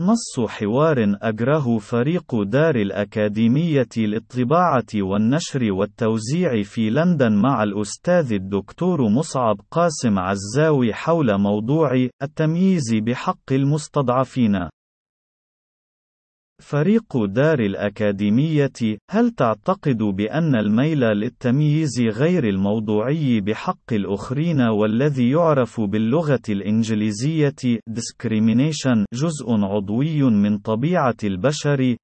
نص 0.00 0.40
حوار 0.48 1.16
أجره 1.22 1.78
فريق 1.78 2.42
دار 2.42 2.76
الأكاديمية 2.76 3.88
للطباعة 3.96 4.86
والنشر 4.94 5.72
والتوزيع 5.72 6.62
في 6.62 6.90
لندن 6.90 7.32
مع 7.32 7.62
الأستاذ 7.62 8.32
الدكتور 8.32 9.08
مصعب 9.08 9.56
قاسم 9.70 10.18
عزاوي 10.18 10.94
حول 10.94 11.38
موضوع 11.38 12.08
التمييز 12.22 12.94
بحق 12.94 13.52
المستضعفين. 13.52 14.68
فريق 16.62 17.24
دار 17.24 17.60
الأكاديمية، 17.60 18.72
هل 19.10 19.30
تعتقد 19.30 19.98
بأن 19.98 20.54
الميل 20.54 21.00
للتمييز 21.00 22.00
غير 22.00 22.48
الموضوعي 22.48 23.40
بحق 23.40 23.92
الآخرين 23.92 24.60
والذي 24.60 25.30
يعرف 25.30 25.80
باللغة 25.80 26.42
الإنجليزية 26.48 27.54
discrimination 27.90 29.04
جزء 29.14 29.50
عضوي 29.50 30.22
من 30.22 30.58
طبيعة 30.58 31.16
البشر؟ 31.24 31.96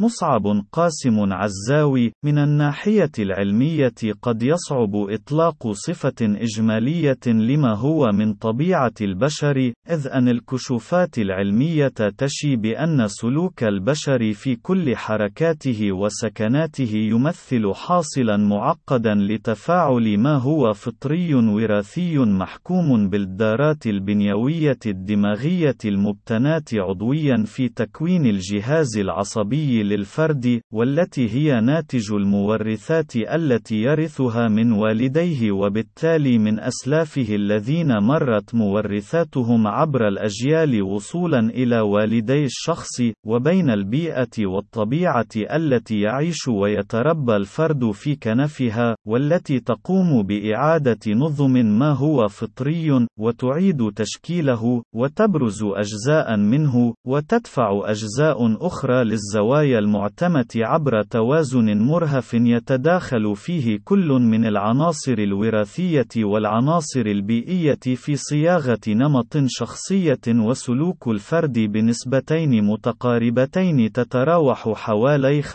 مصعب 0.00 0.62
قاسم 0.72 1.32
عزاوي 1.32 2.12
من 2.24 2.38
الناحية 2.38 3.10
العلمية 3.18 3.94
قد 4.22 4.42
يصعب 4.42 4.96
إطلاق 4.96 5.72
صفة 5.72 6.14
إجمالية 6.22 7.18
لما 7.26 7.74
هو 7.74 8.12
من 8.12 8.34
طبيعة 8.34 8.92
البشر 9.00 9.72
إذ 9.90 10.06
أن 10.08 10.28
الكشوفات 10.28 11.18
العلمية 11.18 11.88
تشي 12.18 12.56
بأن 12.56 13.08
سلوك 13.08 13.64
البشر 13.64 14.32
في 14.32 14.56
كل 14.56 14.96
حركاته 14.96 15.92
وسكناته 15.92 16.90
يمثل 16.94 17.72
حاصلا 17.74 18.36
معقدا 18.36 19.14
لتفاعل 19.14 20.18
ما 20.18 20.36
هو 20.36 20.72
فطري 20.72 21.34
وراثي 21.34 22.18
محكوم 22.18 23.08
بالدارات 23.08 23.86
البنيوية 23.86 24.78
الدماغية 24.86 25.76
المبتناة 25.84 26.64
عضويا 26.74 27.44
في 27.46 27.68
تكوين 27.68 28.26
الجهاز 28.26 28.98
العصبي 28.98 29.85
للفرد، 29.88 30.60
والتي 30.72 31.30
هي 31.30 31.60
ناتج 31.60 32.12
المورثات 32.12 33.16
التي 33.16 33.76
يرثها 33.76 34.48
من 34.48 34.72
والديه 34.72 35.52
وبالتالي 35.52 36.38
من 36.38 36.60
أسلافه 36.60 37.34
الذين 37.34 37.98
مرت 37.98 38.54
مورثاتهم 38.54 39.66
عبر 39.66 40.08
الأجيال 40.08 40.82
وصولا 40.82 41.38
إلى 41.38 41.80
والدي 41.80 42.44
الشخص، 42.44 43.02
وبين 43.26 43.70
البيئة 43.70 44.46
والطبيعة 44.46 45.26
التي 45.36 46.00
يعيش 46.00 46.48
ويتربى 46.48 47.36
الفرد 47.36 47.90
في 47.90 48.16
كنفها، 48.16 48.96
والتي 49.06 49.60
تقوم 49.60 50.22
بإعادة 50.22 51.12
نظم 51.12 51.52
ما 51.52 51.92
هو 51.92 52.28
فطري، 52.28 53.06
وتعيد 53.18 53.92
تشكيله، 53.96 54.82
وتبرز 54.94 55.62
أجزاء 55.62 56.36
منه، 56.36 56.94
وتدفع 57.06 57.90
أجزاء 57.90 58.66
أخرى 58.66 59.04
للزوايا 59.04 59.75
المعتمة 59.76 60.46
عبر 60.56 61.02
توازن 61.02 61.78
مرهف 61.78 62.34
يتداخل 62.34 63.36
فيه 63.36 63.78
كل 63.84 64.08
من 64.08 64.46
العناصر 64.46 65.12
الوراثية 65.12 66.08
والعناصر 66.16 67.00
البيئية 67.00 67.78
في 67.94 68.16
صياغة 68.16 68.80
نمط 68.88 69.36
شخصية 69.46 70.20
وسلوك 70.28 71.08
الفرد 71.08 71.58
بنسبتين 71.58 72.64
متقاربتين 72.64 73.92
تتراوح 73.92 74.68
حوالي 74.68 75.42
50% 75.42 75.46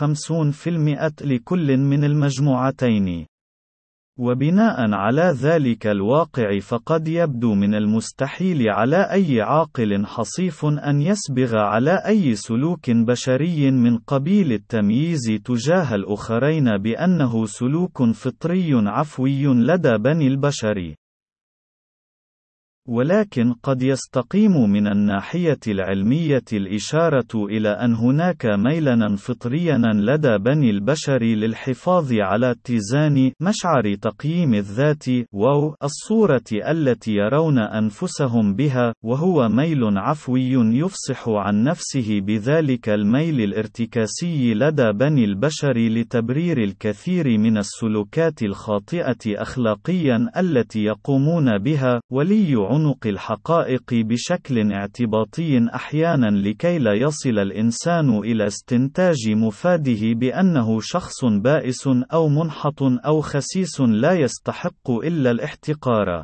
لكل 1.24 1.76
من 1.76 2.04
المجموعتين. 2.04 3.31
وبناء 4.18 4.92
على 4.92 5.34
ذلك 5.42 5.86
الواقع 5.86 6.58
فقد 6.58 7.08
يبدو 7.08 7.54
من 7.54 7.74
المستحيل 7.74 8.68
على 8.70 9.10
أي 9.12 9.40
عاقل 9.40 10.06
حصيف 10.06 10.64
أن 10.64 11.02
يسبغ 11.02 11.56
على 11.56 12.02
أي 12.06 12.34
سلوك 12.34 12.90
بشري 12.90 13.70
من 13.70 13.98
قبيل 13.98 14.52
التمييز 14.52 15.40
تجاه 15.44 15.94
الآخرين 15.94 16.78
بأنه 16.78 17.46
سلوك 17.46 18.02
فطري 18.02 18.70
عفوي 18.74 19.44
لدى 19.46 19.98
بني 19.98 20.26
البشر. 20.26 20.94
ولكن 22.88 23.52
قد 23.62 23.82
يستقيم 23.82 24.70
من 24.70 24.86
الناحية 24.86 25.58
العلمية 25.68 26.44
الإشارة 26.52 27.34
إلى 27.34 27.68
أن 27.68 27.94
هناك 27.94 28.46
ميلاً 28.46 29.16
فطرياً 29.16 29.78
لدى 29.94 30.38
بني 30.38 30.70
البشر 30.70 31.22
للحفاظ 31.22 32.12
على 32.12 32.50
اتزان 32.50 33.32
مشعر 33.40 33.94
تقييم 33.94 34.54
الذات 34.54 35.04
واو 35.32 35.74
الصورة 35.82 36.44
التي 36.52 37.12
يرون 37.12 37.58
أنفسهم 37.58 38.54
بها، 38.54 38.94
وهو 39.04 39.48
ميل 39.48 39.98
عفوي 39.98 40.52
يفصح 40.52 41.28
عن 41.28 41.64
نفسه 41.64 42.20
بذلك 42.20 42.88
الميل 42.88 43.40
الارتكاسي 43.40 44.54
لدى 44.54 44.92
بني 44.92 45.24
البشر 45.24 45.78
لتبرير 45.78 46.58
الكثير 46.58 47.38
من 47.38 47.58
السلوكات 47.58 48.42
الخاطئة 48.42 49.42
أخلاقياً 49.42 50.30
التي 50.36 50.84
يقومون 50.84 51.58
بها، 51.58 52.00
ولي 52.10 52.71
عنق 52.72 53.06
الحقائق 53.06 53.94
بشكل 53.94 54.72
اعتباطي 54.72 55.68
أحيانا 55.74 56.26
لكي 56.26 56.78
لا 56.78 56.92
يصل 56.94 57.38
الإنسان 57.38 58.18
إلى 58.18 58.46
استنتاج 58.46 59.30
مفاده 59.30 60.12
بأنه 60.12 60.80
شخص 60.80 61.24
بائس 61.24 61.88
أو 62.12 62.28
منحط 62.28 62.82
أو 62.82 63.20
خسيس 63.20 63.80
لا 63.80 64.12
يستحق 64.12 64.90
إلا 64.90 65.30
الاحتقار. 65.30 66.22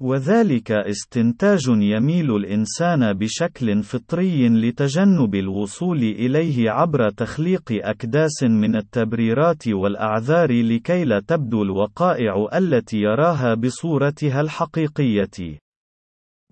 وذلك 0.00 0.72
استنتاج 0.72 1.68
يميل 1.68 2.36
الإنسان 2.36 3.12
بشكل 3.12 3.82
فطري 3.82 4.48
لتجنب 4.48 5.34
الوصول 5.34 5.98
إليه 5.98 6.70
عبر 6.70 7.10
تخليق 7.10 7.62
أكداس 7.70 8.42
من 8.42 8.76
التبريرات 8.76 9.68
والأعذار 9.68 10.52
لكي 10.52 11.04
لا 11.04 11.20
تبدو 11.20 11.62
الوقائع 11.62 12.48
التي 12.54 12.96
يراها 12.98 13.54
بصورتها 13.54 14.40
الحقيقية. 14.40 15.65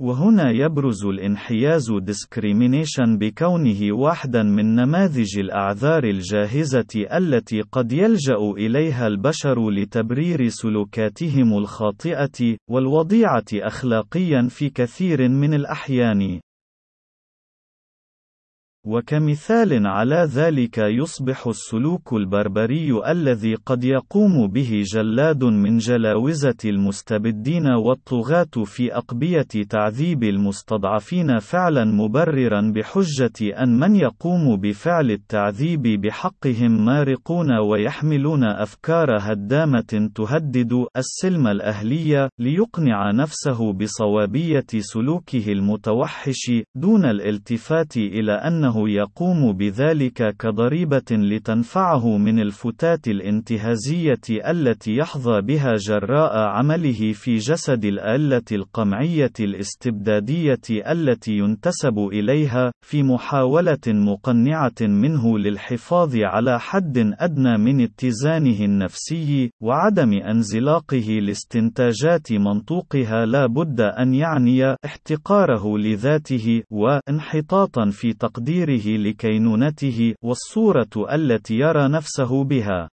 وهنا 0.00 0.50
يبرز 0.50 1.04
الانحياز 1.04 1.92
discrimination 1.92 3.18
بكونه 3.18 3.92
واحدا 3.92 4.42
من 4.42 4.74
نماذج 4.74 5.38
الأعذار 5.38 6.04
الجاهزة 6.04 7.06
التي 7.12 7.60
قد 7.60 7.92
يلجأ 7.92 8.38
إليها 8.58 9.06
البشر 9.06 9.70
لتبرير 9.70 10.48
سلوكاتهم 10.48 11.58
الخاطئة، 11.58 12.56
والوضيعة 12.70 13.44
أخلاقيا 13.54 14.48
في 14.48 14.70
كثير 14.70 15.28
من 15.28 15.54
الأحيان. 15.54 16.40
وكمثال 18.86 19.86
على 19.86 20.28
ذلك 20.34 20.78
يصبح 20.78 21.46
السلوك 21.46 22.12
البربري 22.12 23.10
الذي 23.10 23.54
قد 23.54 23.84
يقوم 23.84 24.46
به 24.46 24.82
جلاد 24.94 25.44
من 25.44 25.78
جلاوزة 25.78 26.56
المستبدين 26.64 27.66
والطغاة 27.66 28.64
في 28.64 28.96
أقبية 28.96 29.46
تعذيب 29.70 30.22
المستضعفين 30.24 31.38
فعلا 31.38 31.84
مبررا 31.84 32.72
بحجة 32.74 33.62
أن 33.62 33.78
من 33.78 33.96
يقوم 33.96 34.56
بفعل 34.56 35.10
التعذيب 35.10 35.82
بحقهم 35.82 36.84
مارقون 36.84 37.52
ويحملون 37.58 38.44
أفكار 38.44 39.06
هدامة 39.20 40.10
تهدد 40.14 40.86
السلم 40.96 41.46
الأهلية 41.46 42.28
ليقنع 42.38 43.10
نفسه 43.10 43.72
بصوابية 43.72 44.66
سلوكه 44.78 45.52
المتوحش 45.52 46.52
دون 46.74 47.04
الالتفات 47.04 47.96
إلى 47.96 48.32
أنه 48.32 48.73
أنه 48.74 48.90
يقوم 48.90 49.52
بذلك 49.52 50.36
كضريبة 50.36 51.10
لتنفعه 51.10 52.18
من 52.18 52.40
الفتات 52.40 53.08
الانتهازية 53.08 54.20
التي 54.30 54.96
يحظى 54.96 55.40
بها 55.40 55.74
جراء 55.74 56.38
عمله 56.38 57.12
في 57.12 57.36
جسد 57.36 57.84
الآلة 57.84 58.42
القمعية 58.52 59.32
الاستبدادية 59.40 60.60
التي 60.70 61.32
ينتسب 61.32 61.98
إليها، 61.98 62.72
في 62.82 63.02
محاولة 63.02 63.78
مقنعة 63.86 64.80
منه 64.80 65.38
للحفاظ 65.38 66.16
على 66.16 66.60
حد 66.60 66.98
أدنى 66.98 67.58
من 67.58 67.80
اتزانه 67.80 68.64
النفسي، 68.64 69.50
وعدم 69.62 70.12
انزلاقه 70.12 71.20
لاستنتاجات 71.22 72.32
منطوقها 72.32 73.26
لا 73.26 73.46
بد 73.46 73.80
أن 73.80 74.14
يعني 74.14 74.76
احتقاره 74.84 75.78
لذاته، 75.78 76.62
وانحطاطا 76.70 77.90
في 77.90 78.12
تقدير 78.12 78.63
تغييره 78.64 78.98
لكينونته 78.98 80.14
والصورة 80.22 81.14
التي 81.14 81.54
يرى 81.54 81.88
نفسه 81.88 82.44
بها. 82.44 82.88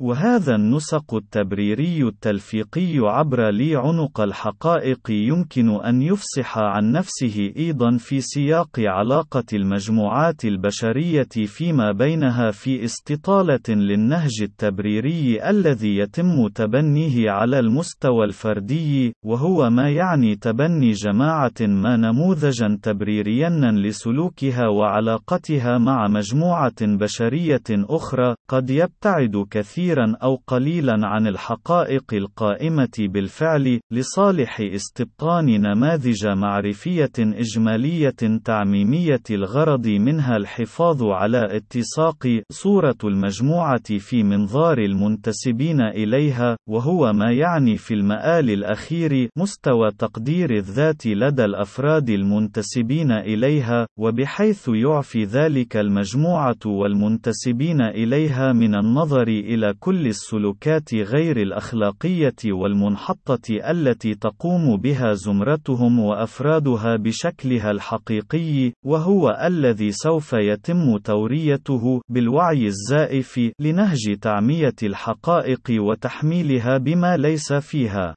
وهذا 0.00 0.54
النسق 0.54 1.14
التبريري 1.14 2.02
التلفيقي 2.02 2.98
عبر 2.98 3.50
لي 3.50 3.76
عنق 3.76 4.20
الحقائق 4.20 5.10
يمكن 5.10 5.68
أن 5.68 6.02
يفصح 6.02 6.58
عن 6.58 6.92
نفسه 6.92 7.52
أيضا 7.56 7.96
في 7.96 8.20
سياق 8.20 8.80
علاقة 8.80 9.44
المجموعات 9.52 10.44
البشرية 10.44 11.28
فيما 11.46 11.92
بينها 11.92 12.50
في 12.50 12.84
استطالة 12.84 13.60
للنهج 13.68 14.42
التبريري 14.42 15.50
الذي 15.50 15.96
يتم 15.96 16.48
تبنيه 16.48 17.30
على 17.30 17.58
المستوى 17.58 18.24
الفردي، 18.24 19.12
وهو 19.24 19.70
ما 19.70 19.90
يعني 19.90 20.36
تبني 20.36 20.90
جماعة 20.90 21.60
ما 21.60 21.96
نموذجا 21.96 22.78
تبريريا 22.82 23.50
لسلوكها 23.72 24.68
وعلاقتها 24.68 25.78
مع 25.78 26.08
مجموعة 26.08 26.80
بشرية 26.82 27.62
أخرى، 27.70 28.34
قد 28.48 28.70
يبتعد 28.70 29.46
كثيرا 29.50 29.83
كثيرا 29.84 30.16
أو 30.22 30.40
قليلا 30.46 31.06
عن 31.06 31.26
الحقائق 31.26 32.14
القائمة 32.14 32.96
بالفعل، 32.98 33.80
لصالح 33.92 34.60
استبطان 34.60 35.60
نماذج 35.60 36.26
معرفية 36.26 37.12
إجمالية 37.18 38.40
تعميمية 38.44 39.22
الغرض 39.30 39.86
منها 39.86 40.36
الحفاظ 40.36 41.02
على 41.02 41.56
اتساق 41.56 42.40
صورة 42.52 42.96
المجموعة 43.04 43.98
في 43.98 44.22
منظار 44.22 44.78
المنتسبين 44.78 45.80
إليها، 45.80 46.56
وهو 46.68 47.12
ما 47.12 47.32
يعني 47.32 47.76
في 47.76 47.94
المآل 47.94 48.50
الأخير 48.50 49.28
مستوى 49.36 49.90
تقدير 49.98 50.50
الذات 50.50 51.06
لدى 51.06 51.44
الأفراد 51.44 52.10
المنتسبين 52.10 53.12
إليها، 53.12 53.86
وبحيث 53.98 54.68
يعفي 54.68 55.24
ذلك 55.24 55.76
المجموعة 55.76 56.66
والمنتسبين 56.66 57.80
إليها 57.80 58.52
من 58.52 58.74
النظر 58.74 59.28
إلى 59.28 59.73
كل 59.80 60.06
السلوكات 60.06 60.94
غير 60.94 61.36
الأخلاقية 61.36 62.52
والمنحطة 62.52 63.70
التي 63.70 64.14
تقوم 64.14 64.76
بها 64.76 65.12
زمرتهم 65.12 65.98
وأفرادها 65.98 66.96
بشكلها 66.96 67.70
الحقيقي، 67.70 68.72
وهو 68.86 69.38
الذي 69.46 69.92
سوف 69.92 70.32
يتم 70.32 70.98
توريته 71.04 72.00
بالوعي 72.08 72.66
الزائف 72.66 73.40
لنهج 73.60 74.18
تعمية 74.20 74.76
الحقائق 74.82 75.70
وتحميلها 75.70 76.78
بما 76.78 77.16
ليس 77.16 77.52
فيها. 77.52 78.14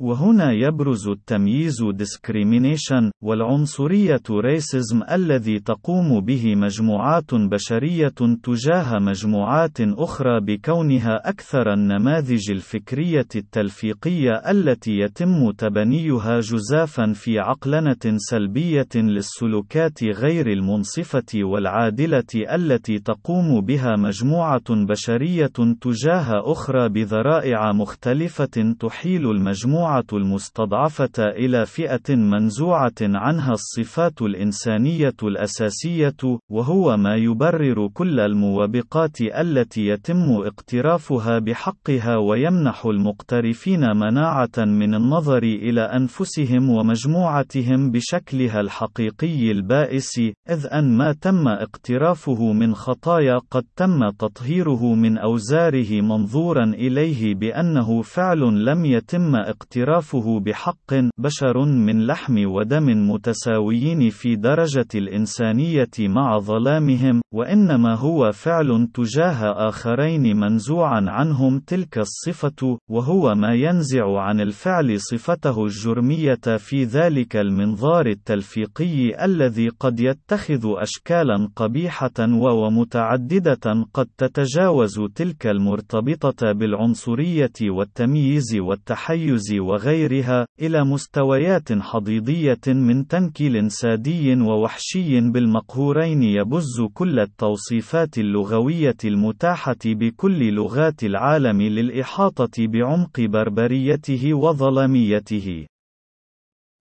وهنا 0.00 0.52
يبرز 0.52 1.08
التمييز 1.08 1.82
discrimination 1.82 3.10
والعنصرية 3.22 4.22
racism 4.28 5.12
الذي 5.12 5.58
تقوم 5.58 6.20
به 6.20 6.54
مجموعات 6.56 7.34
بشرية 7.34 8.14
تجاه 8.42 8.98
مجموعات 8.98 9.80
أخرى 9.80 10.40
بكونها 10.40 11.28
أكثر 11.28 11.72
النماذج 11.72 12.50
الفكرية 12.50 13.26
التلفيقية 13.36 14.32
التي 14.50 14.98
يتم 14.98 15.50
تبنيها 15.50 16.40
جزافا 16.40 17.12
في 17.12 17.38
عقلنة 17.38 18.16
سلبية 18.16 18.88
للسلوكات 18.94 20.04
غير 20.04 20.46
المنصفة 20.52 21.42
والعادلة 21.42 22.24
التي 22.54 22.98
تقوم 22.98 23.60
بها 23.60 23.96
مجموعة 23.96 24.70
بشرية 24.70 25.52
تجاه 25.80 26.52
أخرى 26.52 26.88
بذرائع 26.88 27.72
مختلفة 27.72 28.74
تحيل 28.80 29.30
المجموعة 29.30 29.87
المستضعفة 30.12 31.18
إلى 31.18 31.66
فئة 31.66 32.16
منزوعة 32.16 32.94
عنها 33.00 33.52
الصفات 33.52 34.22
الإنسانية 34.22 35.14
الأساسية، 35.22 36.16
وهو 36.50 36.96
ما 36.96 37.14
يبرر 37.14 37.88
كل 37.94 38.20
الموبقات 38.20 39.20
التي 39.20 39.86
يتم 39.86 40.42
اقترافها 40.46 41.38
بحقها 41.38 42.16
ويمنح 42.16 42.86
المقترفين 42.86 43.80
مناعة 43.80 44.58
من 44.58 44.94
النظر 44.94 45.42
إلى 45.42 45.80
أنفسهم 45.80 46.70
ومجموعتهم 46.70 47.90
بشكلها 47.90 48.60
الحقيقي 48.60 49.50
البائس، 49.50 50.18
إذ 50.50 50.66
أن 50.72 50.96
ما 50.96 51.12
تم 51.12 51.48
اقترافه 51.48 52.52
من 52.52 52.74
خطايا 52.74 53.38
قد 53.50 53.64
تم 53.76 54.10
تطهيره 54.18 54.94
من 54.94 55.18
أوزاره 55.18 56.00
منظورا 56.00 56.64
إليه 56.64 57.34
بأنه 57.34 58.02
فعل 58.02 58.64
لم 58.64 58.84
يتم 58.84 59.36
اقترافه 59.36 59.77
اعترافه 59.78 60.40
بحق 60.40 60.94
بشر 61.18 61.64
من 61.64 62.06
لحم 62.06 62.46
ودم 62.46 63.10
متساويين 63.10 64.10
في 64.10 64.36
درجة 64.36 64.86
الإنسانية 64.94 65.90
مع 65.98 66.38
ظلامهم، 66.38 67.20
وإنما 67.34 67.94
هو 67.94 68.32
فعل 68.32 68.88
تجاه 68.94 69.68
آخرين 69.68 70.36
منزوعا 70.36 71.04
عنهم 71.08 71.58
تلك 71.58 71.98
الصفة، 71.98 72.78
وهو 72.90 73.34
ما 73.34 73.54
ينزع 73.54 74.20
عن 74.20 74.40
الفعل 74.40 75.00
صفته 75.00 75.64
الجرمية 75.64 76.56
في 76.58 76.84
ذلك 76.84 77.36
المنظار 77.36 78.06
التلفيقي 78.06 79.24
الذي 79.24 79.68
قد 79.68 80.00
يتخذ 80.00 80.62
أشكالا 80.66 81.48
قبيحة 81.56 82.18
ومتعددة 82.20 83.86
قد 83.94 84.08
تتجاوز 84.18 85.00
تلك 85.14 85.46
المرتبطة 85.46 86.52
بالعنصرية 86.52 87.52
والتمييز 87.62 88.56
والتحيز 88.56 89.67
وغيرها، 89.68 90.46
إلى 90.60 90.84
مستويات 90.84 91.72
حضيضية 91.72 92.66
من 92.66 93.06
تنكيل 93.06 93.70
سادي 93.70 94.34
ووحشي 94.40 95.20
بالمقهورين 95.20 96.22
يبز 96.22 96.80
كل 96.94 97.18
التوصيفات 97.18 98.18
اللغوية 98.18 98.96
المتاحة 99.04 99.82
بكل 99.84 100.52
لغات 100.54 101.04
العالم 101.04 101.62
للإحاطة 101.62 102.66
بعمق 102.66 103.20
بربريته 103.20 104.34
وظلاميته. 104.34 105.66